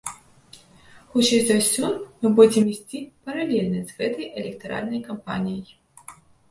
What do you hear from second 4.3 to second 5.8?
электаральнай кампаніяй.